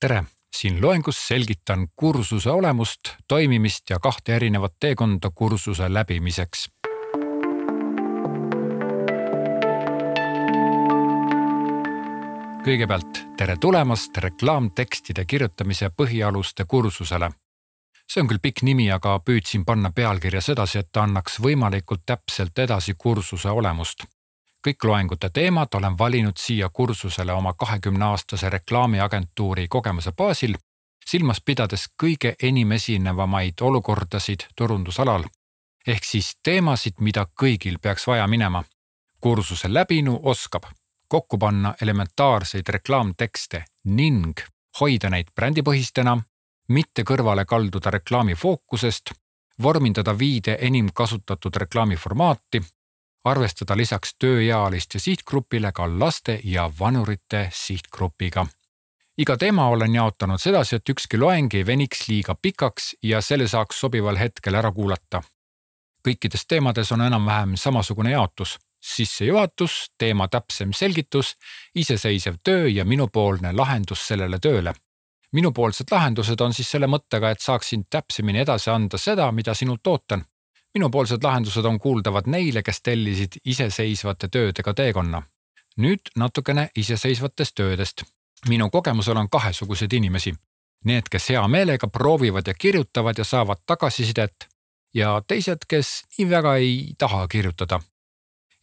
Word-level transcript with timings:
tere, 0.00 0.24
siin 0.56 0.82
loengus 0.82 1.28
selgitan 1.28 1.88
kursuse 1.96 2.50
olemust, 2.50 3.00
toimimist 3.28 3.90
ja 3.90 3.98
kahte 3.98 4.36
erinevat 4.36 4.72
teekonda 4.80 5.30
kursuse 5.34 5.94
läbimiseks. 5.94 6.70
kõigepealt 12.60 13.18
tere 13.36 13.56
tulemast 13.56 14.16
reklaamtekstide 14.16 15.24
kirjutamise 15.24 15.88
põhialuste 15.96 16.64
kursusele. 16.68 17.30
see 18.08 18.20
on 18.22 18.28
küll 18.28 18.42
pikk 18.42 18.62
nimi, 18.62 18.90
aga 18.92 19.18
püüdsin 19.18 19.64
panna 19.64 19.90
pealkirja 19.90 20.40
sedasi, 20.40 20.78
et 20.78 20.92
ta 20.92 21.02
annaks 21.02 21.40
võimalikult 21.40 22.02
täpselt 22.06 22.58
edasi 22.58 22.94
kursuse 22.98 23.50
olemust 23.50 24.04
kõik 24.66 24.84
loengute 24.84 25.30
teemad 25.30 25.68
olen 25.74 25.98
valinud 25.98 26.36
siia 26.36 26.68
kursusele 26.68 27.32
oma 27.32 27.52
kahekümne 27.52 28.04
aastase 28.04 28.50
reklaamiagentuuri 28.50 29.68
kogemuse 29.68 30.12
baasil, 30.12 30.54
silmas 31.06 31.40
pidades 31.40 31.88
kõige 32.02 32.34
enim 32.42 32.72
esinevamaid 32.72 33.60
olukordasid 33.60 34.40
turundusalal. 34.56 35.24
ehk 35.86 36.04
siis 36.04 36.36
teemasid, 36.42 36.94
mida 37.00 37.26
kõigil 37.42 37.78
peaks 37.82 38.06
vaja 38.06 38.26
minema. 38.26 38.64
kursuse 39.20 39.74
läbinu 39.74 40.20
oskab 40.22 40.64
kokku 41.08 41.38
panna 41.38 41.74
elementaarseid 41.82 42.68
reklaamtekste 42.68 43.64
ning 43.84 44.40
hoida 44.80 45.10
neid 45.10 45.32
brändipõhistena, 45.34 46.22
mitte 46.68 47.02
kõrvale 47.02 47.44
kalduda 47.44 47.90
reklaami 47.90 48.34
fookusest, 48.34 49.10
vormindada 49.62 50.18
viide 50.18 50.58
enim 50.60 50.90
kasutatud 50.94 51.56
reklaamiformaati 51.56 52.62
arvestada 53.24 53.76
lisaks 53.76 54.14
tööealiste 54.18 54.98
sihtgrupile 54.98 55.72
ka 55.72 55.86
laste 55.98 56.40
ja 56.44 56.70
vanurite 56.78 57.48
sihtgrupiga. 57.52 58.46
iga 59.18 59.36
teema 59.36 59.68
olen 59.68 59.94
jaotanud 59.94 60.40
sedasi, 60.40 60.76
et 60.76 60.88
ükski 60.88 61.18
loeng 61.18 61.54
ei 61.54 61.66
veniks 61.66 62.08
liiga 62.08 62.34
pikaks 62.42 62.96
ja 63.02 63.20
selle 63.20 63.48
saaks 63.48 63.80
sobival 63.80 64.16
hetkel 64.16 64.54
ära 64.54 64.72
kuulata. 64.72 65.22
kõikides 66.08 66.46
teemades 66.48 66.92
on 66.92 67.00
enam-vähem 67.00 67.56
samasugune 67.56 68.10
jaotus, 68.10 68.58
sissejuhatus, 68.80 69.92
teema 69.98 70.28
täpsem 70.28 70.72
selgitus, 70.72 71.36
iseseisev 71.74 72.34
töö 72.44 72.68
ja 72.68 72.84
minupoolne 72.84 73.52
lahendus 73.52 74.06
sellele 74.06 74.38
tööle 74.38 74.74
minupoolsed 75.32 75.86
lahendused 75.90 76.40
on 76.40 76.54
siis 76.54 76.70
selle 76.70 76.86
mõttega, 76.86 77.30
et 77.30 77.40
saaksin 77.40 77.84
täpsemini 77.90 78.40
edasi 78.40 78.70
anda 78.70 78.98
seda, 78.98 79.32
mida 79.32 79.54
sinult 79.54 79.86
ootan 79.86 80.24
minupoolsed 80.74 81.22
lahendused 81.22 81.64
on 81.64 81.78
kuuldavad 81.78 82.26
neile, 82.26 82.62
kes 82.62 82.82
tellisid 82.82 83.40
iseseisvate 83.44 84.28
töödega 84.28 84.74
teekonna. 84.74 85.22
nüüd 85.76 86.00
natukene 86.16 86.70
iseseisvatest 86.76 87.54
töödest. 87.54 88.02
minu 88.48 88.70
kogemusel 88.70 89.16
on 89.16 89.30
kahesuguseid 89.30 89.92
inimesi. 89.92 90.34
Need, 90.84 91.02
kes 91.10 91.28
hea 91.28 91.48
meelega 91.48 91.88
proovivad 91.88 92.46
ja 92.46 92.54
kirjutavad 92.54 93.18
ja 93.18 93.24
saavad 93.24 93.58
tagasisidet 93.66 94.48
ja 94.94 95.22
teised, 95.28 95.58
kes 95.68 96.02
nii 96.18 96.30
väga 96.30 96.56
ei 96.56 96.94
taha 96.98 97.28
kirjutada. 97.28 97.80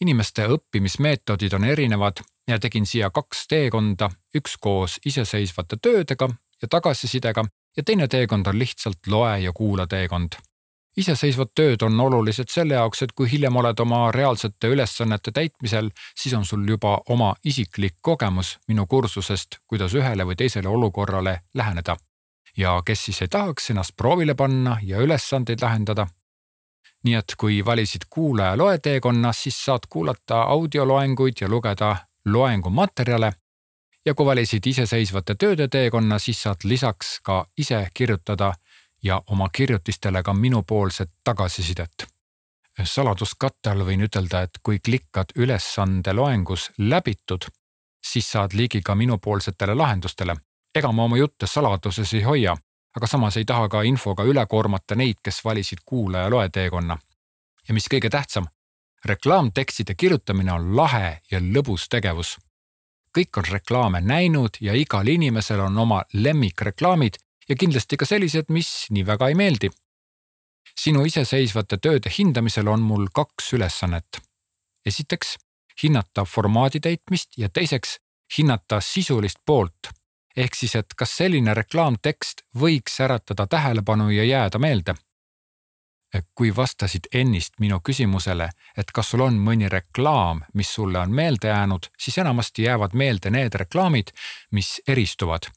inimeste 0.00 0.46
õppimismeetodid 0.46 1.54
on 1.54 1.64
erinevad 1.64 2.20
ja 2.48 2.58
tegin 2.58 2.86
siia 2.86 3.10
kaks 3.10 3.46
teekonda, 3.48 4.10
üks 4.34 4.56
koos 4.60 4.98
iseseisvate 5.06 5.76
töödega 5.82 6.28
ja 6.62 6.68
tagasisidega 6.68 7.44
ja 7.76 7.82
teine 7.82 8.08
teekond 8.08 8.46
on 8.46 8.58
lihtsalt 8.58 9.06
loe 9.06 9.40
ja 9.40 9.52
kuula 9.52 9.86
teekond 9.86 10.36
iseseisvad 10.96 11.52
tööd 11.54 11.82
on 11.82 12.00
olulised 12.00 12.48
selle 12.50 12.74
jaoks, 12.74 13.02
et 13.02 13.12
kui 13.12 13.28
hiljem 13.30 13.56
oled 13.56 13.80
oma 13.80 14.10
reaalsete 14.14 14.70
ülesannete 14.72 15.32
täitmisel, 15.32 15.90
siis 16.16 16.34
on 16.34 16.44
sul 16.44 16.64
juba 16.68 16.98
oma 17.08 17.34
isiklik 17.44 17.96
kogemus 18.00 18.56
minu 18.68 18.86
kursusest, 18.86 19.60
kuidas 19.66 19.94
ühele 19.94 20.26
või 20.26 20.36
teisele 20.36 20.68
olukorrale 20.68 21.40
läheneda. 21.54 21.96
ja 22.56 22.82
kes 22.84 23.04
siis 23.04 23.22
ei 23.22 23.28
tahaks 23.28 23.70
ennast 23.70 23.92
proovile 23.96 24.34
panna 24.34 24.78
ja 24.82 24.98
ülesandeid 24.98 25.60
lahendada. 25.62 26.06
nii 27.04 27.14
et 27.14 27.34
kui 27.38 27.64
valisid 27.64 28.08
kuulaja 28.10 28.56
loe 28.56 28.78
teekonna, 28.78 29.32
siis 29.32 29.64
saad 29.64 29.86
kuulata 29.88 30.42
audioloenguid 30.42 31.36
ja 31.40 31.48
lugeda 31.48 31.96
loengumaterjale 32.24 33.32
ja 34.06 34.14
kui 34.14 34.26
valisid 34.26 34.66
iseseisvate 34.66 35.34
tööde 35.34 35.68
teekonna, 35.68 36.18
siis 36.18 36.42
saad 36.42 36.64
lisaks 36.64 37.20
ka 37.22 37.46
ise 37.58 37.88
kirjutada 37.94 38.54
ja 39.06 39.22
oma 39.26 39.48
kirjutistele 39.48 40.22
ka 40.22 40.34
minupoolset 40.34 41.10
tagasisidet. 41.24 42.06
saladuskatte 42.84 43.70
all 43.70 43.84
võin 43.88 44.02
ütelda, 44.04 44.42
et 44.42 44.58
kui 44.62 44.78
klikkad 44.78 45.32
ülesande 45.36 46.12
loengus 46.12 46.70
läbitud, 46.78 47.46
siis 48.04 48.30
saad 48.32 48.52
ligi 48.52 48.82
ka 48.82 48.94
minupoolsetele 48.94 49.74
lahendustele. 49.74 50.36
ega 50.74 50.92
ma 50.92 51.04
oma 51.04 51.16
jutte 51.16 51.46
saladuses 51.46 52.14
ei 52.14 52.22
hoia, 52.22 52.56
aga 52.96 53.06
samas 53.06 53.36
ei 53.36 53.44
taha 53.44 53.68
ka 53.68 53.82
infoga 53.82 54.24
üle 54.24 54.46
koormata 54.46 54.94
neid, 54.94 55.16
kes 55.22 55.44
valisid 55.44 55.78
kuulaja 55.84 56.30
loe 56.30 56.48
teekonna. 56.48 56.98
ja 57.68 57.74
mis 57.74 57.88
kõige 57.94 58.10
tähtsam, 58.10 58.46
reklaamtekstide 59.04 59.94
kirjutamine 59.94 60.52
on 60.52 60.76
lahe 60.76 61.20
ja 61.30 61.40
lõbus 61.40 61.88
tegevus 61.88 62.36
kõik 63.16 63.38
on 63.40 63.46
reklaame 63.48 64.00
näinud 64.00 64.58
ja 64.60 64.74
igal 64.76 65.08
inimesel 65.08 65.60
on 65.60 65.78
oma 65.78 66.02
lemmikreklaamid 66.12 67.16
ja 67.48 67.56
kindlasti 67.56 67.96
ka 67.96 68.06
sellised, 68.06 68.48
mis 68.48 68.86
nii 68.90 69.06
väga 69.06 69.28
ei 69.28 69.34
meeldi. 69.34 69.70
sinu 70.76 71.04
iseseisvate 71.08 71.78
tööde 71.78 72.10
hindamisel 72.18 72.68
on 72.68 72.80
mul 72.80 73.06
kaks 73.12 73.52
ülesannet. 73.52 74.20
esiteks 74.86 75.36
hinnata 75.82 76.24
formaadi 76.24 76.80
täitmist 76.80 77.38
ja 77.38 77.48
teiseks 77.48 77.98
hinnata 78.38 78.80
sisulist 78.80 79.38
poolt. 79.46 79.88
ehk 80.36 80.54
siis, 80.54 80.74
et 80.74 80.94
kas 80.96 81.16
selline 81.16 81.54
reklaamtekst 81.54 82.42
võiks 82.58 83.00
äratada 83.00 83.46
tähelepanu 83.46 84.10
ja 84.10 84.24
jääda 84.24 84.58
meelde 84.58 84.94
kui 86.34 86.56
vastasid 86.56 87.08
ennist 87.12 87.58
minu 87.60 87.80
küsimusele, 87.84 88.50
et 88.78 88.92
kas 88.94 89.10
sul 89.10 89.20
on 89.20 89.34
mõni 89.36 89.68
reklaam, 89.68 90.40
mis 90.54 90.70
sulle 90.74 90.98
on 90.98 91.12
meelde 91.12 91.48
jäänud, 91.48 91.90
siis 91.98 92.18
enamasti 92.18 92.62
jäävad 92.62 92.94
meelde 92.94 93.30
need 93.30 93.54
reklaamid, 93.54 94.14
mis 94.50 94.80
eristuvad 94.88 95.50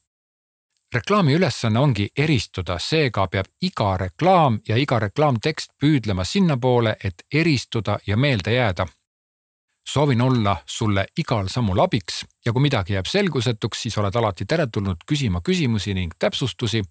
reklaami 0.94 1.34
ülesanne 1.34 1.78
ongi 1.78 2.08
eristuda, 2.18 2.78
seega 2.78 3.26
peab 3.26 3.46
iga 3.62 3.96
reklaam 3.96 4.58
ja 4.68 4.76
iga 4.76 4.98
reklaamtekst 4.98 5.76
püüdlema 5.78 6.24
sinnapoole, 6.24 6.96
et 7.04 7.22
eristuda 7.32 7.98
ja 8.06 8.16
meelde 8.16 8.52
jääda. 8.52 8.86
soovin 9.88 10.20
olla 10.20 10.56
sulle 10.66 11.06
igal 11.18 11.48
sammul 11.48 11.78
abiks 11.78 12.24
ja 12.46 12.52
kui 12.52 12.62
midagi 12.62 12.92
jääb 12.92 13.06
selgusetuks, 13.06 13.82
siis 13.82 13.98
oled 13.98 14.14
alati 14.14 14.44
teretulnud 14.44 14.96
küsima 15.06 15.40
küsimusi 15.40 15.94
ning 15.94 16.12
täpsustusi. 16.18 16.82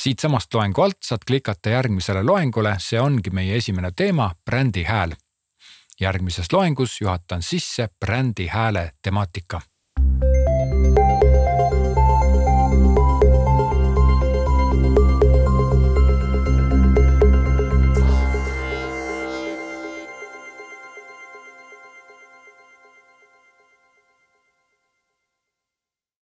siitsamast 0.00 0.54
loengu 0.54 0.82
alt 0.82 0.98
saad 1.02 1.20
klikata 1.26 1.70
järgmisele 1.70 2.22
loengule, 2.22 2.76
see 2.78 3.00
ongi 3.00 3.30
meie 3.30 3.56
esimene 3.56 3.90
teema, 3.96 4.34
brändi 4.44 4.82
hääl. 4.84 5.14
järgmises 6.00 6.52
loengus 6.52 7.00
juhatan 7.00 7.42
sisse 7.42 7.88
brändi 8.00 8.46
hääle 8.46 8.92
temaatika 9.02 9.60